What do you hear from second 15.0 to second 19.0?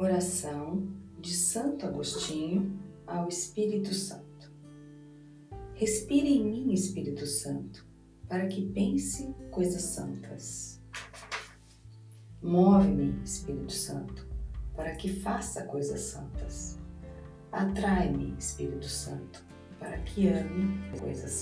faça coisas santas. Atrai-me, Espírito